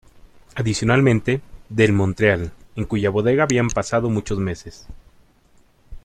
Adicionalmente, 0.55 1.41
del 1.69 1.93
Montreal, 1.93 2.51
en 2.75 2.85
cuya 2.85 3.11
bodega 3.11 3.43
habían 3.43 3.67
pasado 3.69 4.09
muchos 4.09 4.39
meses. 4.39 4.87